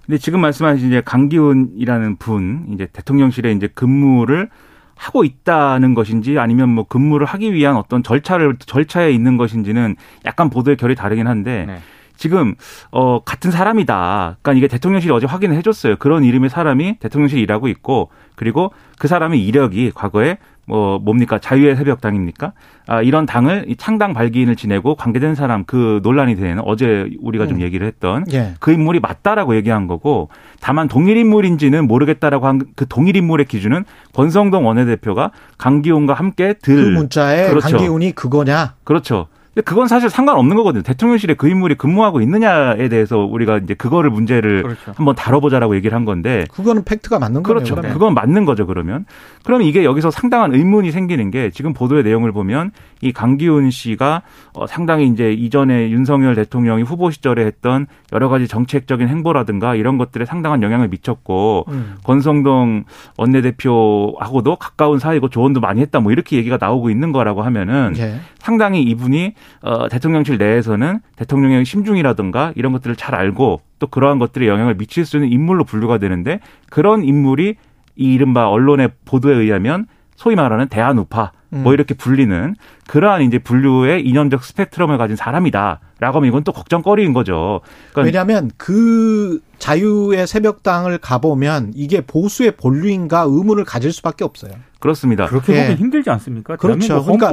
근데 0.05 0.17
지금 0.17 0.41
말씀하신 0.41 0.87
이제 0.87 1.01
강기훈이라는 1.01 2.17
분 2.17 2.67
이제 2.73 2.87
대통령실에 2.91 3.51
이제 3.51 3.67
근무를 3.67 4.49
하고 4.95 5.23
있다는 5.23 5.93
것인지 5.93 6.39
아니면 6.39 6.69
뭐 6.69 6.85
근무를 6.85 7.25
하기 7.25 7.53
위한 7.53 7.75
어떤 7.75 8.03
절차를 8.03 8.57
절차에 8.59 9.11
있는 9.11 9.37
것인지는 9.37 9.95
약간 10.25 10.49
보도의 10.49 10.77
결이 10.77 10.95
다르긴 10.95 11.27
한데 11.27 11.65
네. 11.67 11.79
지금 12.17 12.55
어 12.91 13.19
같은 13.23 13.51
사람이다. 13.51 14.37
그러니까 14.41 14.57
이게 14.57 14.67
대통령실이 14.67 15.13
어제 15.13 15.25
확인을 15.25 15.55
해줬어요. 15.57 15.97
그런 15.97 16.23
이름의 16.23 16.49
사람이 16.49 16.99
대통령실 16.99 17.39
일하고 17.39 17.67
있고 17.67 18.09
그리고 18.35 18.71
그 18.97 19.07
사람의 19.07 19.45
이력이 19.45 19.91
과거에 19.93 20.37
뭐 20.67 20.99
뭡니까 20.99 21.39
자유의 21.39 21.75
새벽당입니까? 21.75 22.53
아 22.87 23.01
이런 23.01 23.25
당을 23.25 23.67
창당 23.77 24.13
발기인을 24.13 24.55
지내고 24.55 24.95
관계된 24.95 25.35
사람 25.35 25.63
그 25.65 25.99
논란이 26.03 26.35
되는 26.35 26.61
어제 26.65 27.09
우리가 27.21 27.47
좀 27.47 27.57
음. 27.57 27.61
얘기를 27.61 27.85
했던 27.87 28.25
예. 28.33 28.53
그 28.59 28.71
인물이 28.71 28.99
맞다라고 28.99 29.55
얘기한 29.55 29.87
거고 29.87 30.29
다만 30.61 30.87
동일 30.87 31.17
인물인지는 31.17 31.87
모르겠다라고 31.87 32.47
한 32.47 32.55
그 32.75 32.85
동일 32.87 33.15
인물의 33.15 33.45
기준은 33.45 33.85
권성동 34.13 34.65
원내대표가 34.65 35.31
강기훈과 35.57 36.13
함께 36.13 36.53
들그 36.61 36.89
문자에 36.89 37.49
그렇죠. 37.49 37.69
강기훈이 37.69 38.11
그거냐? 38.13 38.75
그렇죠. 38.83 39.27
그건 39.63 39.87
사실 39.87 40.09
상관없는 40.09 40.57
거거든요. 40.57 40.83
대통령실에 40.83 41.35
그 41.35 41.47
인물이 41.47 41.75
근무하고 41.75 42.19
있느냐에 42.21 42.89
대해서 42.89 43.19
우리가 43.19 43.59
이제 43.59 43.73
그거를 43.73 44.09
문제를 44.09 44.63
그렇죠. 44.63 44.93
한번 44.95 45.15
다뤄보자라고 45.15 45.75
얘기를 45.75 45.95
한 45.95 46.03
건데. 46.03 46.45
그거는 46.51 46.83
팩트가 46.83 47.19
맞는 47.19 47.43
거죠. 47.43 47.53
그렇죠. 47.53 47.75
그러면. 47.75 47.93
그건 47.93 48.13
맞는 48.13 48.43
거죠, 48.43 48.65
그러면. 48.65 49.05
그러면 49.43 49.67
이게 49.67 49.85
여기서 49.85 50.11
상당한 50.11 50.53
의문이 50.53 50.91
생기는 50.91 51.31
게 51.31 51.51
지금 51.51 51.73
보도의 51.73 52.03
내용을 52.03 52.33
보면 52.33 52.71
이 53.01 53.11
강기훈 53.11 53.69
씨가 53.69 54.21
어 54.53 54.67
상당히 54.67 55.07
이제 55.07 55.31
이전에 55.33 55.89
윤석열 55.89 56.35
대통령이 56.35 56.83
후보 56.83 57.11
시절에 57.11 57.45
했던 57.45 57.87
여러 58.13 58.29
가지 58.29 58.47
정책적인 58.47 59.07
행보라든가 59.07 59.75
이런 59.75 59.97
것들에 59.97 60.25
상당한 60.25 60.63
영향을 60.63 60.87
미쳤고 60.87 61.65
음. 61.67 61.95
권성동 62.03 62.85
원내대표하고도 63.17 64.55
가까운 64.55 64.99
사이고 64.99 65.29
조언도 65.29 65.59
많이 65.59 65.81
했다 65.81 65.99
뭐 65.99 66.11
이렇게 66.11 66.37
얘기가 66.37 66.57
나오고 66.59 66.89
있는 66.89 67.11
거라고 67.11 67.41
하면은 67.43 67.93
예. 67.97 68.19
상당히 68.39 68.81
이분이 68.83 69.33
어, 69.61 69.89
대통령실 69.89 70.37
내에서는 70.37 70.99
대통령의 71.15 71.65
심중이라든가 71.65 72.53
이런 72.55 72.71
것들을 72.71 72.95
잘 72.95 73.15
알고 73.15 73.61
또 73.79 73.87
그러한 73.87 74.19
것들에 74.19 74.47
영향을 74.47 74.75
미칠 74.75 75.05
수 75.05 75.17
있는 75.17 75.31
인물로 75.31 75.63
분류가 75.63 75.97
되는데 75.97 76.39
그런 76.69 77.03
인물이 77.03 77.55
이 77.97 78.13
이른바 78.13 78.49
언론의 78.49 78.89
보도에 79.05 79.35
의하면 79.35 79.87
소위 80.15 80.35
말하는 80.35 80.67
대한우파 80.67 81.31
뭐 81.44 81.44
음. 81.55 81.63
뭐 81.63 81.73
이렇게 81.73 81.93
불리는 81.93 82.55
그러한 82.87 83.21
이제 83.23 83.39
분류의 83.39 84.05
이념적 84.05 84.43
스펙트럼을 84.43 84.97
가진 84.97 85.15
사람이다라고 85.15 86.17
하면 86.17 86.25
이건 86.25 86.43
또 86.43 86.51
걱정거리인 86.51 87.13
거죠. 87.13 87.61
그러니까 87.91 88.01
왜냐하면 88.05 88.51
그 88.57 89.39
자유의 89.57 90.27
새벽당을 90.27 90.97
가보면 90.97 91.71
이게 91.75 92.01
보수의 92.01 92.51
본류인가 92.51 93.21
의문을 93.21 93.63
가질 93.63 93.91
수밖에 93.93 94.23
없어요. 94.23 94.51
그렇습니다. 94.79 95.25
그렇게 95.25 95.55
예. 95.55 95.67
보기 95.67 95.79
힘들지 95.79 96.09
않습니까? 96.11 96.57
그렇죠. 96.57 97.03
그러니까 97.03 97.31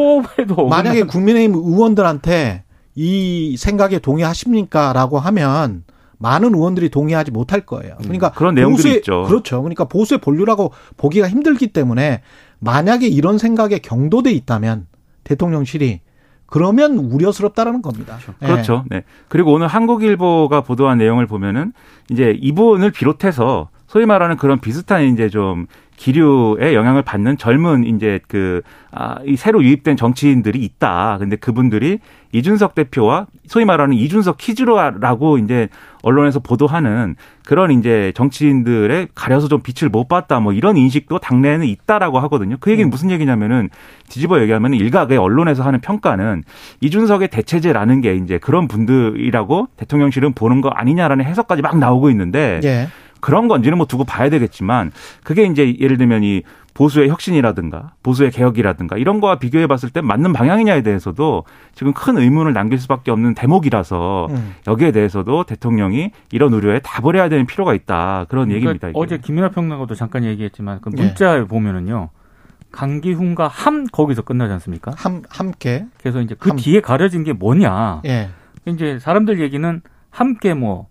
만약에 0.70 1.02
국민의힘 1.02 1.54
의원들한테 1.54 2.64
이 2.94 3.56
생각에 3.58 3.98
동의하십니까라고 3.98 5.18
하면 5.18 5.84
많은 6.22 6.54
의원들이 6.54 6.88
동의하지 6.90 7.32
못할 7.32 7.62
거예요. 7.62 7.96
그러니까 7.98 8.28
음, 8.28 8.32
그런 8.36 8.54
내용들이 8.54 8.82
보수의, 8.82 8.96
있죠. 8.98 9.24
그렇죠. 9.24 9.60
그러니까 9.60 9.84
보수의 9.84 10.20
본류라고 10.20 10.72
보기가 10.96 11.28
힘들기 11.28 11.72
때문에 11.72 12.22
만약에 12.62 13.08
이런 13.08 13.38
생각에 13.38 13.78
경도돼 13.78 14.30
있다면 14.30 14.86
대통령실이 15.24 16.00
그러면 16.46 16.98
우려스럽다라는 16.98 17.82
겁니다. 17.82 18.18
그렇죠. 18.18 18.34
네. 18.40 18.46
그렇죠. 18.46 18.84
네. 18.88 19.04
그리고 19.28 19.52
오늘 19.52 19.66
한국일보가 19.66 20.60
보도한 20.60 20.98
내용을 20.98 21.26
보면은 21.26 21.72
이제 22.10 22.36
이분을 22.40 22.92
비롯해서 22.92 23.68
소위 23.86 24.06
말하는 24.06 24.36
그런 24.36 24.60
비슷한 24.60 25.04
이제 25.04 25.28
좀 25.28 25.66
기류에 26.02 26.74
영향을 26.74 27.02
받는 27.02 27.36
젊은 27.36 27.84
이제 27.84 28.18
그, 28.26 28.60
아, 28.90 29.18
이 29.24 29.36
새로 29.36 29.62
유입된 29.62 29.96
정치인들이 29.96 30.58
있다. 30.58 31.18
근데 31.20 31.36
그분들이 31.36 32.00
이준석 32.32 32.74
대표와 32.74 33.26
소위 33.46 33.64
말하는 33.64 33.94
이준석 33.94 34.36
키즈로라고 34.36 35.38
이제 35.38 35.68
언론에서 36.02 36.40
보도하는 36.40 37.14
그런 37.46 37.70
이제 37.70 38.10
정치인들의 38.16 39.08
가려서 39.14 39.46
좀 39.46 39.60
빛을 39.62 39.90
못 39.90 40.08
봤다 40.08 40.40
뭐 40.40 40.52
이런 40.52 40.76
인식도 40.76 41.20
당내에는 41.20 41.66
있다라고 41.66 42.18
하거든요. 42.20 42.56
그 42.58 42.72
얘기는 42.72 42.88
음. 42.88 42.90
무슨 42.90 43.12
얘기냐면은 43.12 43.70
뒤집어 44.08 44.40
얘기하면 44.40 44.74
일각의 44.74 45.18
언론에서 45.18 45.62
하는 45.62 45.80
평가는 45.80 46.42
이준석의 46.80 47.28
대체제라는 47.28 48.00
게 48.00 48.16
이제 48.16 48.38
그런 48.38 48.66
분들이라고 48.66 49.68
대통령실은 49.76 50.32
보는 50.32 50.62
거 50.62 50.70
아니냐라는 50.70 51.24
해석까지 51.26 51.62
막 51.62 51.78
나오고 51.78 52.10
있는데 52.10 52.60
예. 52.64 52.88
그런 53.22 53.46
건지는 53.48 53.78
뭐 53.78 53.86
두고 53.86 54.04
봐야 54.04 54.28
되겠지만 54.28 54.90
그게 55.22 55.44
이제 55.44 55.76
예를 55.78 55.96
들면 55.96 56.24
이 56.24 56.42
보수의 56.74 57.08
혁신이라든가 57.08 57.92
보수의 58.02 58.32
개혁이라든가 58.32 58.96
이런 58.96 59.20
거와 59.20 59.38
비교해 59.38 59.66
봤을 59.66 59.90
때 59.90 60.00
맞는 60.00 60.32
방향이냐에 60.32 60.82
대해서도 60.82 61.44
지금 61.74 61.92
큰 61.92 62.18
의문을 62.18 62.52
남길 62.52 62.78
수밖에 62.78 63.10
없는 63.10 63.34
대목이라서 63.34 64.28
음. 64.30 64.54
여기에 64.66 64.90
대해서도 64.90 65.44
대통령이 65.44 66.10
이런 66.32 66.52
우려에 66.52 66.80
답을 66.80 67.14
해야 67.14 67.28
되는 67.28 67.46
필요가 67.46 67.74
있다. 67.74 68.26
그런 68.28 68.48
그러니까 68.48 68.54
얘기입니다. 68.56 68.88
이게. 68.88 68.98
어제 68.98 69.18
김민하 69.18 69.50
평론가도 69.50 69.94
잠깐 69.94 70.24
얘기했지만 70.24 70.80
그 70.80 70.88
문자에 70.88 71.40
네. 71.40 71.44
보면은요. 71.46 72.10
강기훈과 72.72 73.48
함 73.48 73.86
거기서 73.86 74.22
끝나지 74.22 74.52
않습니까? 74.54 74.92
함 74.96 75.22
함께. 75.28 75.84
그래서 76.00 76.22
이제 76.22 76.34
그 76.38 76.48
함. 76.48 76.58
뒤에 76.58 76.80
가려진 76.80 77.22
게 77.22 77.34
뭐냐? 77.34 78.00
예. 78.06 78.30
이제 78.64 78.98
사람들 78.98 79.40
얘기는 79.40 79.82
함께 80.10 80.54
뭐 80.54 80.88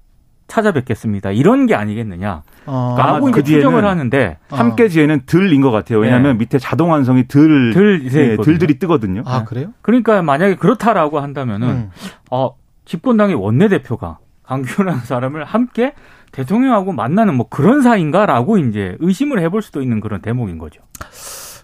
찾아뵙겠습니다. 0.51 1.31
이런 1.31 1.65
게 1.65 1.75
아니겠느냐. 1.75 2.43
어, 2.65 2.95
라고 2.97 3.29
이제 3.29 3.41
그 3.41 3.43
추정을 3.43 3.85
하는데 3.85 4.37
어. 4.49 4.55
함께 4.55 4.89
뒤에는 4.89 5.21
들인 5.25 5.61
것 5.61 5.71
같아요. 5.71 5.99
왜냐하면 5.99 6.33
네. 6.33 6.39
밑에 6.39 6.59
자동 6.59 6.91
완성이 6.91 7.27
들, 7.27 7.71
들 7.73 8.03
네, 8.09 8.35
들들이 8.35 8.77
뜨거든요. 8.77 9.23
아 9.25 9.45
그래요? 9.45 9.73
그러니까 9.81 10.21
만약에 10.21 10.55
그렇다라고 10.55 11.21
한다면은 11.21 11.67
음. 11.69 11.89
어, 12.29 12.55
집권당의 12.83 13.35
원내 13.35 13.69
대표가 13.69 14.19
강규라는 14.43 14.99
사람을 15.05 15.45
함께 15.45 15.93
대통령하고 16.33 16.91
만나는 16.91 17.35
뭐 17.35 17.47
그런 17.49 17.81
사이인가라고 17.81 18.57
이제 18.57 18.97
의심을 18.99 19.39
해볼 19.39 19.61
수도 19.61 19.81
있는 19.81 20.01
그런 20.01 20.21
대목인 20.21 20.57
거죠. 20.57 20.81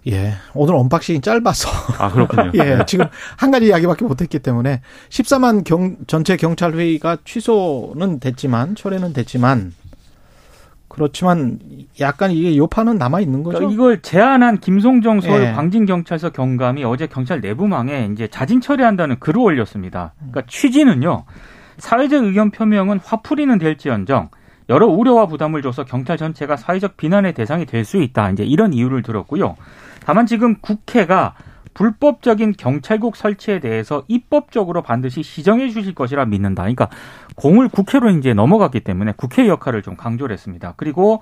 예. 0.08 0.34
오늘 0.54 0.76
언박싱이 0.76 1.22
짧아서. 1.22 1.70
아, 1.98 2.10
그렇군요. 2.12 2.52
예. 2.64 2.80
지금 2.86 3.06
한 3.38 3.52
가지 3.52 3.68
이야기밖에 3.68 4.06
못했기 4.06 4.40
때문에 4.40 4.82
14만 5.10 5.64
경, 5.64 5.98
전체 6.08 6.38
경찰 6.38 6.74
회의가 6.74 7.18
취소는 7.26 8.20
됐지만, 8.20 8.76
철회는 8.76 9.14
됐지만, 9.14 9.74
그렇지만 10.88 11.60
약간 12.00 12.32
이게 12.32 12.58
여파는 12.58 12.98
남아 12.98 13.20
있는 13.20 13.44
거죠. 13.44 13.60
그러니까 13.60 13.74
이걸 13.74 14.02
제안한 14.02 14.60
김성종 14.60 15.22
서울 15.22 15.44
예. 15.44 15.52
광진경찰서 15.52 16.32
경감이 16.32 16.84
어제 16.86 17.06
경찰 17.06 17.40
내부망에 17.42 18.10
이제 18.14 18.28
자진 18.28 18.62
철회한다는 18.62 19.20
글을 19.20 19.40
올렸습니다. 19.40 20.14
그러니까 20.18 20.42
취지는요. 20.48 21.26
사회적 21.78 22.24
의견 22.26 22.50
표명은 22.50 23.00
화풀이는 23.04 23.60
될지언정 23.60 24.30
여러 24.70 24.86
우려와 24.88 25.28
부담을 25.28 25.62
줘서 25.62 25.86
경찰 25.86 26.18
전체가 26.18 26.58
사회적 26.58 26.98
비난의 26.98 27.34
대상이 27.34 27.66
될 27.66 27.86
수 27.86 27.98
있다. 28.02 28.32
이제 28.32 28.44
이런 28.44 28.74
이유를 28.74 29.02
들었고요. 29.02 29.56
다만 30.06 30.26
지금 30.26 30.56
국회가 30.62 31.34
불법적인 31.74 32.54
경찰국 32.58 33.16
설치에 33.16 33.60
대해서 33.60 34.04
입법적으로 34.08 34.82
반드시 34.82 35.22
시정해 35.24 35.70
주실 35.70 35.94
것이라 35.94 36.26
믿는다. 36.26 36.64
그러니까 36.64 36.90
공을 37.36 37.70
국회로 37.70 38.10
이제 38.12 38.34
넘어갔기 38.34 38.80
때문에 38.82 39.14
국회 39.16 39.48
역할을 39.48 39.84
좀 39.84 39.96
강조를 39.96 40.34
했습니다. 40.34 40.74
그리고 40.76 41.22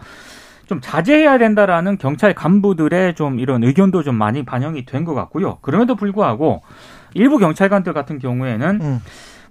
좀 0.66 0.80
자제해야 0.82 1.38
된다라는 1.38 1.98
경찰 2.00 2.34
간부들의 2.34 3.14
좀 3.16 3.40
이런 3.40 3.64
의견도 3.64 4.02
좀 4.02 4.16
많이 4.16 4.44
반영이 4.44 4.86
된 4.86 5.06
것 5.06 5.14
같고요. 5.14 5.58
그럼에도 5.62 5.96
불구하고 5.96 6.62
일부 7.14 7.38
경찰관들 7.38 7.94
같은 7.94 8.18
경우에는 8.18 8.80
음. 8.82 9.02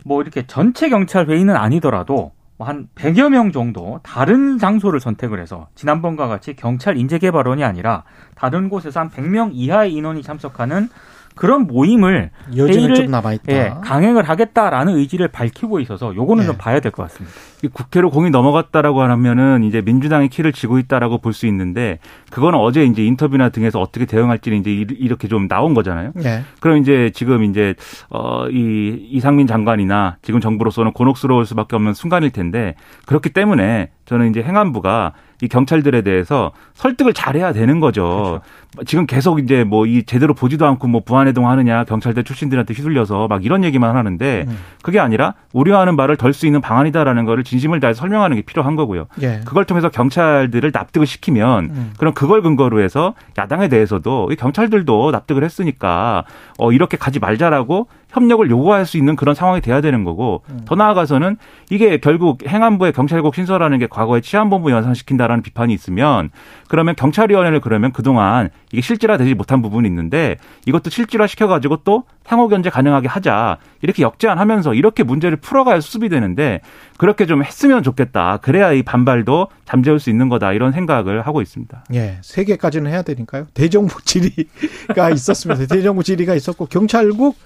뭐 0.05 0.21
이렇게 0.23 0.47
전체 0.47 0.89
경찰 0.89 1.27
회의는 1.29 1.55
아니더라도 1.55 2.15
뭐 2.15 2.33
한 2.59 2.89
100여 2.95 3.31
명 3.31 3.51
정도 3.53 3.99
다른 4.03 4.59
장소를 4.59 5.01
선택을 5.01 5.41
해서 5.41 5.67
지난번과 5.75 6.29
같이 6.29 6.55
경찰 6.55 6.97
인재개발원이 6.97 7.65
아니라 7.65 8.05
다른 8.37 8.69
곳에서 8.69 9.01
한 9.01 9.11
100명 9.11 9.51
이하의 9.53 9.93
인원이 9.93 10.23
참석하는 10.23 10.89
그런 11.35 11.67
모임을 11.67 12.31
회의를 12.57 12.95
좀 12.95 13.07
남아 13.11 13.33
있다. 13.33 13.53
예, 13.53 13.75
강행을 13.83 14.29
하겠다라는 14.29 14.95
의지를 14.97 15.27
밝히고 15.29 15.81
있어서 15.81 16.15
요거는 16.15 16.45
예. 16.45 16.47
좀 16.47 16.57
봐야 16.57 16.79
될 16.79 16.93
것 16.93 17.03
같습니다. 17.05 17.35
국회로 17.73 18.11
공이 18.11 18.31
넘어갔다라고 18.31 19.03
하면은 19.03 19.65
이제 19.65 19.81
민주당이 19.81 20.29
키를 20.29 20.53
쥐고 20.53 20.79
있다라고 20.79 21.19
볼 21.19 21.33
수 21.35 21.47
있는데 21.47 21.99
그거는 22.31 22.59
어제 22.59 22.85
이제 22.85 23.05
인터뷰나 23.05 23.49
등에서 23.49 23.81
어떻게 23.81 24.05
대응할지는 24.07 24.59
이제 24.61 24.71
이렇게 24.71 25.27
좀 25.29 25.49
나온 25.49 25.75
거잖아요. 25.75 26.13
예. 26.25 26.43
그럼 26.61 26.79
이제 26.79 27.11
지금 27.15 27.43
이제 27.45 27.75
어이 28.11 29.09
이상민 29.11 29.47
장관이나 29.47 30.17
지금 30.23 30.41
정부로서는 30.41 30.93
곤혹스러울 30.93 31.47
수밖에 31.47 31.77
없는 31.77 31.95
순간일 31.95 32.31
텐데 32.31 32.75
그렇기 33.07 33.31
때문에 33.31 33.91
저는 34.05 34.31
이제 34.31 34.43
행안부가 34.43 35.13
이 35.43 35.49
경찰들에 35.49 36.03
대해서 36.03 36.53
설득을 36.75 37.13
잘해야 37.15 37.53
되는 37.53 37.81
거죠. 37.81 38.41
그렇죠. 38.75 38.85
지금 38.87 39.07
계속 39.07 39.39
이제 39.41 39.65
뭐 39.65 39.85
이 39.85 40.03
제대로 40.05 40.33
보지도 40.35 40.67
않고 40.67 40.89
뭐 40.89 41.03
부안해동 41.05 41.49
하느냐 41.49 41.85
경찰대 41.85 42.23
출신들한테 42.23 42.73
휘둘려서 42.75 43.29
막 43.29 43.45
이런 43.45 43.63
얘기만 43.65 43.97
하는데 43.97 44.45
음. 44.49 44.59
그게 44.83 44.99
아니라 44.99 45.35
우려하는 45.53 45.95
말을 45.97 46.17
덜수 46.17 46.47
있는 46.47 46.61
방안이다라는 46.63 47.25
거를 47.27 47.45
진심을 47.55 47.79
다해 47.79 47.95
설명하는 47.95 48.37
게 48.37 48.43
필요한 48.43 48.75
거고요. 48.75 49.07
예. 49.23 49.41
그걸 49.45 49.65
통해서 49.65 49.89
경찰들을 49.89 50.71
납득을 50.75 51.07
시키면 51.07 51.65
음. 51.65 51.93
그럼 51.99 52.13
그걸 52.15 52.43
근거로 52.43 52.81
해서 52.81 53.15
야당에 53.39 53.69
대해서도 53.69 54.33
이 54.33 54.37
경찰들도 54.37 55.13
납득을 55.13 55.45
했으니까 55.45 56.25
어 56.59 56.73
이렇게 56.73 56.97
가지 56.97 57.21
말자라고 57.21 57.87
협력을 58.15 58.49
요구할 58.49 58.87
수 58.87 58.97
있는 58.97 59.17
그런 59.17 59.35
상황이 59.35 59.61
돼야 59.61 59.81
되는 59.81 60.05
거고 60.05 60.43
음. 60.49 60.61
더 60.65 60.77
나아가서는 60.77 61.37
이게 61.69 61.99
결국 61.99 62.47
행안부의 62.47 62.93
경찰국 62.93 63.35
신설하는 63.35 63.79
게 63.79 63.89
과거에 63.89 64.21
치안본부 64.21 64.71
연상시킨다라는 64.71 65.43
비판이 65.43 65.75
있으면 65.75 66.31
그러면 66.69 66.95
경찰위원회를 66.95 67.61
그러면 67.61 67.93
그동안 67.93 68.51
이게 68.73 68.81
실질화되지 68.81 69.35
못한 69.35 69.63
부분이 69.63 69.89
있는데 69.89 70.37
이것도 70.65 70.91
실질화 70.91 71.27
시켜가지고 71.27 71.79
또 71.79 72.05
상호 72.25 72.49
견제 72.49 72.71
가능하게 72.71 73.09
하자 73.09 73.59
이렇게 73.83 74.03
역제안하면서 74.03 74.75
이렇게 74.75 75.03
문제를 75.03 75.37
풀어가야 75.37 75.81
수습이 75.81 76.09
되는데 76.09 76.61
그렇게 76.97 77.27
좀 77.27 77.43
했으면 77.43 77.83
좋겠다. 77.83 78.39
그래야 78.39 78.73
이 78.73 78.83
반발도 78.83 79.49
잠재울 79.65 79.99
수 79.99 80.09
있는 80.09 80.29
거다 80.29 80.53
이런 80.53 80.71
생각을 80.71 81.27
하고 81.27 81.43
있습니다. 81.43 81.85
예, 81.95 82.19
세 82.23 82.45
개까지는 82.45 82.91
해야 82.91 83.03
되니까요. 83.03 83.49
대정부 83.55 84.01
질의가 84.05 85.11
있었으면서 85.11 85.67
대정부 85.67 86.05
질의가 86.05 86.35
있었고 86.35 86.67
경찰국 86.67 87.37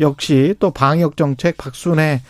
역시 0.00 0.54
또 0.58 0.70
방역 0.70 1.16
정책 1.16 1.56
박순애 1.56 2.20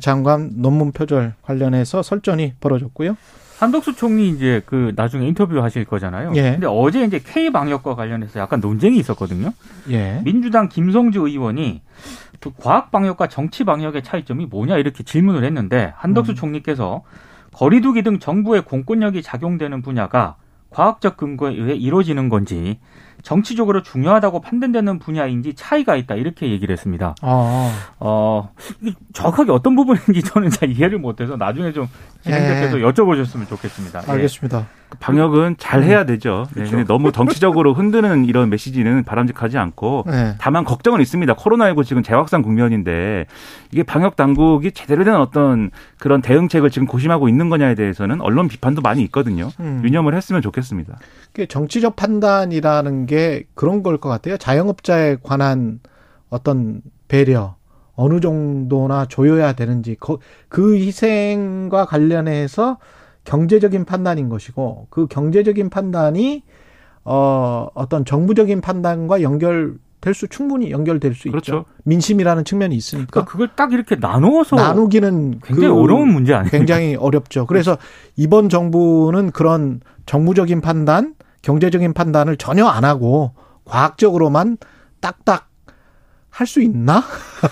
장관 0.00 0.50
논문 0.56 0.92
표절 0.92 1.34
관련해서 1.42 2.02
설전이 2.02 2.54
벌어졌고요. 2.60 3.16
한덕수 3.58 3.94
총리 3.94 4.30
이제 4.30 4.62
그 4.66 4.92
나중에 4.96 5.26
인터뷰 5.28 5.62
하실 5.62 5.84
거잖아요. 5.84 6.32
예. 6.34 6.52
근데 6.52 6.66
어제 6.66 7.04
이제 7.04 7.20
K 7.24 7.50
방역과 7.50 7.94
관련해서 7.94 8.40
약간 8.40 8.60
논쟁이 8.60 8.98
있었거든요. 8.98 9.52
예. 9.90 10.20
민주당 10.24 10.68
김성주 10.68 11.20
의원이 11.20 11.82
그 12.40 12.50
과학 12.58 12.90
방역과 12.90 13.28
정치 13.28 13.64
방역의 13.64 14.02
차이점이 14.02 14.46
뭐냐 14.46 14.76
이렇게 14.76 15.04
질문을 15.04 15.44
했는데 15.44 15.92
한덕수 15.96 16.32
음. 16.32 16.34
총리께서 16.34 17.04
거리두기 17.52 18.02
등 18.02 18.18
정부의 18.18 18.62
공권력이 18.64 19.22
작용되는 19.22 19.80
분야가 19.82 20.36
과학적 20.70 21.16
근거에 21.16 21.54
의해 21.54 21.74
이루어지는 21.74 22.28
건지 22.28 22.80
정치적으로 23.24 23.82
중요하다고 23.82 24.42
판단되는 24.42 24.98
분야인지 24.98 25.54
차이가 25.54 25.96
있다 25.96 26.14
이렇게 26.14 26.50
얘기를 26.50 26.72
했습니다. 26.74 27.14
아. 27.22 27.72
어 27.98 28.50
정확하게 29.14 29.50
어떤 29.50 29.74
부분인지 29.74 30.22
저는 30.22 30.50
잘 30.50 30.70
이해를 30.70 30.98
못해서 30.98 31.36
나중에 31.36 31.72
좀 31.72 31.88
진행자께서 32.22 32.78
예. 32.78 32.84
여쭤보셨으면 32.84 33.48
좋겠습니다. 33.48 34.02
예. 34.06 34.12
알겠습니다. 34.12 34.58
예. 34.58 34.84
방역은 35.00 35.56
잘 35.58 35.82
해야 35.82 36.02
음. 36.02 36.06
되죠. 36.06 36.44
네, 36.50 36.54
그렇죠. 36.54 36.76
네, 36.76 36.84
너무 36.84 37.10
정치적으로 37.10 37.74
흔드는 37.74 38.26
이런 38.26 38.48
메시지는 38.48 39.02
바람직하지 39.02 39.58
않고 39.58 40.04
네. 40.06 40.34
다만 40.38 40.64
걱정은 40.64 41.00
있습니다. 41.00 41.34
코로나19 41.34 41.84
지금 41.84 42.02
재확산 42.02 42.42
국면인데 42.42 43.26
이게 43.72 43.82
방역 43.82 44.14
당국이 44.14 44.70
제대로 44.70 45.02
된 45.02 45.16
어떤 45.16 45.70
그런 45.98 46.22
대응책을 46.22 46.70
지금 46.70 46.86
고심하고 46.86 47.28
있는 47.28 47.48
거냐에 47.48 47.74
대해서는 47.74 48.20
언론 48.20 48.46
비판도 48.46 48.82
많이 48.82 49.02
있거든요. 49.04 49.48
음. 49.58 49.80
유념을 49.84 50.14
했으면 50.14 50.42
좋겠습니다. 50.42 50.98
정치적 51.48 51.96
판단이라는 51.96 53.06
게 53.06 53.13
그런 53.54 53.82
걸 53.82 53.98
것 53.98 54.08
같아요. 54.08 54.36
자영업자에 54.36 55.16
관한 55.22 55.80
어떤 56.30 56.82
배려 57.08 57.56
어느 57.96 58.20
정도나 58.20 59.06
조여야 59.06 59.52
되는지 59.52 59.96
그 60.48 60.74
희생과 60.76 61.86
관련해서 61.86 62.78
경제적인 63.24 63.84
판단인 63.84 64.28
것이고 64.28 64.88
그 64.90 65.06
경제적인 65.06 65.70
판단이 65.70 66.42
어 67.04 67.68
어떤 67.74 68.04
정부적인 68.04 68.60
판단과 68.60 69.22
연결 69.22 69.76
될수 70.00 70.28
충분히 70.28 70.70
연결될 70.70 71.14
수 71.14 71.30
그렇죠. 71.30 71.52
있죠. 71.52 71.64
민심이라는 71.84 72.44
측면이 72.44 72.74
있으니까. 72.76 73.06
그러니까 73.10 73.30
그걸 73.32 73.48
딱 73.56 73.72
이렇게 73.72 73.96
나누어서 73.96 74.56
나누기는 74.56 75.40
굉장히 75.42 75.68
그 75.68 75.74
어려운 75.80 76.08
문제 76.12 76.34
아니에요? 76.34 76.50
굉장히 76.50 76.94
어렵죠. 76.94 77.46
그래서 77.46 77.78
이번 78.16 78.50
정부는 78.50 79.30
그런 79.30 79.80
정부적인 80.04 80.60
판단, 80.60 81.14
경제적인 81.44 81.92
판단을 81.92 82.38
전혀 82.38 82.66
안 82.66 82.84
하고 82.84 83.34
과학적으로만 83.66 84.56
딱딱 85.00 85.50
할 86.34 86.48
수 86.48 86.60
있나? 86.60 87.04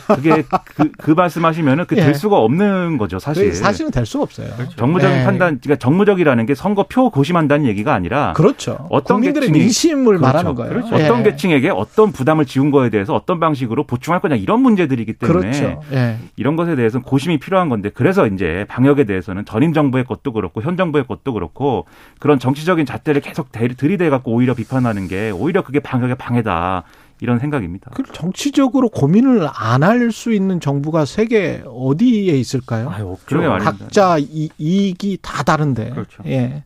그게 0.08 0.42
그, 0.74 0.90
그 0.98 1.10
말씀하시면은 1.12 1.86
그될 1.86 2.08
예. 2.08 2.12
수가 2.14 2.38
없는 2.38 2.98
거죠, 2.98 3.20
사실. 3.20 3.52
사실은 3.52 3.92
될 3.92 4.04
수가 4.04 4.24
없어요. 4.24 4.48
그렇죠. 4.56 4.74
정무적인 4.74 5.18
예. 5.18 5.24
판단, 5.24 5.60
그러니까 5.62 5.76
정무적이라는 5.76 6.46
게 6.46 6.54
선거 6.56 6.86
표 6.88 7.08
고심한다는 7.10 7.66
얘기가 7.66 7.94
아니라 7.94 8.32
그렇죠. 8.32 8.88
어떤 8.90 9.18
국민들의 9.18 9.48
계층이, 9.48 9.58
민심을 9.58 10.18
그렇죠. 10.18 10.20
말하는 10.20 10.54
거예요. 10.56 10.72
그렇죠. 10.72 10.98
예. 10.98 11.04
어떤 11.04 11.22
계층에게 11.22 11.70
어떤 11.70 12.10
부담을 12.10 12.44
지운 12.44 12.72
거에 12.72 12.90
대해서 12.90 13.14
어떤 13.14 13.38
방식으로 13.38 13.84
보충할 13.84 14.20
거냐 14.20 14.34
이런 14.34 14.60
문제들이기 14.60 15.12
때문에 15.12 15.40
그렇죠. 15.40 15.80
예. 15.92 16.16
이런 16.36 16.56
것에 16.56 16.74
대해서는 16.74 17.04
고심이 17.04 17.38
필요한 17.38 17.68
건데 17.68 17.88
그래서 17.94 18.26
이제 18.26 18.64
방역에 18.68 19.04
대해서는 19.04 19.44
전임 19.44 19.72
정부의 19.72 20.04
것도 20.06 20.32
그렇고 20.32 20.60
현 20.60 20.76
정부의 20.76 21.06
것도 21.06 21.34
그렇고 21.34 21.86
그런 22.18 22.40
정치적인 22.40 22.84
잣대를 22.86 23.20
계속 23.20 23.52
들이대 23.52 24.10
갖고 24.10 24.32
오히려 24.32 24.54
비판하는 24.54 25.06
게 25.06 25.30
오히려 25.30 25.62
그게 25.62 25.78
방역의 25.78 26.16
방해다. 26.16 26.82
이런 27.22 27.38
생각입니다. 27.38 27.92
그 27.94 28.02
정치적으로 28.12 28.88
고민을 28.88 29.48
안 29.54 29.82
할 29.84 30.10
수 30.10 30.32
있는 30.32 30.58
정부가 30.60 31.04
세계 31.04 31.62
어디에 31.66 32.36
있을까요? 32.36 32.90
아유, 32.90 33.16
각자 33.64 34.18
이, 34.18 34.50
이익이 34.58 35.18
다 35.22 35.42
다른데. 35.44 35.90
그렇죠. 35.90 36.22
예. 36.26 36.64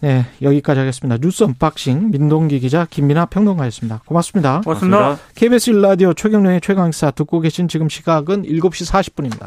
네, 0.00 0.26
여기까지 0.42 0.78
하겠습니다. 0.80 1.18
뉴스 1.18 1.42
언박싱 1.44 2.10
민동기 2.10 2.60
기자 2.60 2.86
김민아 2.88 3.26
평론가였습니다. 3.26 4.02
고맙습니다. 4.04 4.60
고맙습니다. 4.62 5.18
KBS 5.34 5.70
일라디오 5.70 6.12
최경영의 6.12 6.60
최강시사 6.60 7.10
듣고 7.10 7.40
계신 7.40 7.66
지금 7.68 7.88
시각은 7.88 8.42
7시 8.44 8.90
40분입니다. 8.90 9.46